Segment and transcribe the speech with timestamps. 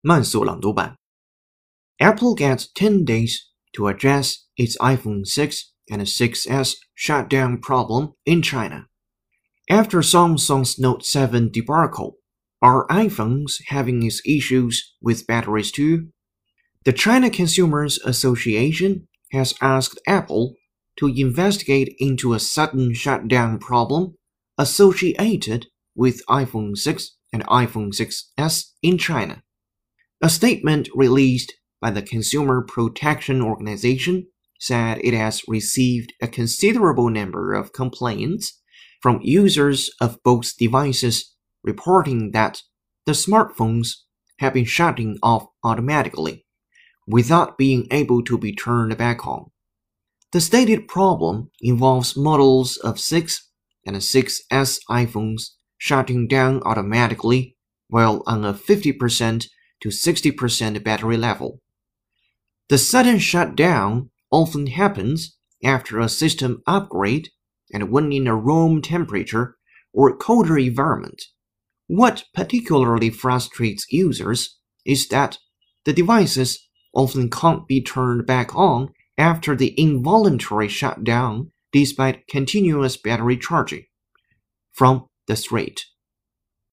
[0.00, 0.98] 慢速朗读版。
[1.98, 3.38] Apple gets 10 days
[3.72, 8.88] to address its iPhone 6 and 6s shutdown problem in China.
[9.70, 12.18] After Samsung's Note 7 debacle,
[12.60, 16.08] are iPhones having its issues with batteries too?
[16.84, 20.56] The China Consumers Association has asked Apple
[20.96, 24.16] to investigate into a sudden shutdown problem
[24.58, 29.42] associated with iPhone 6 and iPhone 6s in China.
[30.21, 34.27] A statement released by the Consumer Protection Organization
[34.59, 38.59] said it has received a considerable number of complaints
[39.01, 42.63] from users of both devices reporting that
[43.05, 43.99] the smartphones
[44.39, 46.45] have been shutting off automatically
[47.07, 49.49] without being able to be turned back on.
[50.33, 53.49] The stated problem involves models of 6
[53.85, 57.55] and 6S iPhones shutting down automatically
[57.87, 59.47] while on a 50%
[59.81, 61.61] to 60% battery level.
[62.69, 67.29] The sudden shutdown often happens after a system upgrade
[67.73, 69.57] and when in a room temperature
[69.93, 71.21] or colder environment.
[71.87, 75.37] What particularly frustrates users is that
[75.85, 83.37] the devices often can't be turned back on after the involuntary shutdown despite continuous battery
[83.37, 83.85] charging.
[84.71, 85.81] From the threat.